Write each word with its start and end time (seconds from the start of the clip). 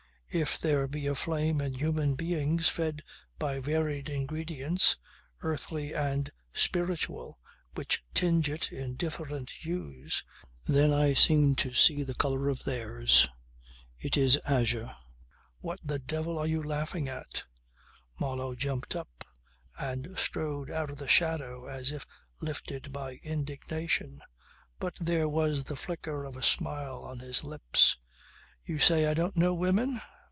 If 0.33 0.57
there 0.59 0.87
be 0.87 1.07
a 1.07 1.13
flame 1.15 1.59
in 1.59 1.73
human 1.73 2.15
beings 2.15 2.69
fed 2.69 3.03
by 3.37 3.59
varied 3.59 4.07
ingredients 4.07 4.95
earthly 5.41 5.91
and 5.93 6.31
spiritual 6.53 7.37
which 7.75 8.05
tinge 8.13 8.49
it 8.49 8.71
in 8.71 8.95
different 8.95 9.49
hues, 9.49 10.23
then 10.65 10.93
I 10.93 11.15
seem 11.15 11.55
to 11.55 11.73
see 11.73 12.01
the 12.03 12.15
colour 12.15 12.47
of 12.47 12.63
theirs. 12.63 13.27
It 13.99 14.15
is 14.15 14.37
azure... 14.45 14.95
What 15.59 15.81
the 15.83 15.99
devil 15.99 16.39
are 16.39 16.47
you 16.47 16.63
laughing 16.63 17.09
at..." 17.09 17.43
Marlow 18.21 18.55
jumped 18.55 18.95
up 18.95 19.25
and 19.77 20.17
strode 20.17 20.71
out 20.71 20.89
of 20.89 20.97
the 20.97 21.09
shadow 21.09 21.65
as 21.67 21.91
if 21.91 22.05
lifted 22.39 22.93
by 22.93 23.19
indignation 23.21 24.21
but 24.79 24.93
there 24.97 25.27
was 25.27 25.65
the 25.65 25.75
flicker 25.75 26.23
of 26.23 26.37
a 26.37 26.41
smile 26.41 27.03
on 27.03 27.19
his 27.19 27.43
lips. 27.43 27.97
"You 28.63 28.79
say 28.79 29.05
I 29.07 29.13
don't 29.13 29.35
know 29.35 29.53
women. 29.53 29.99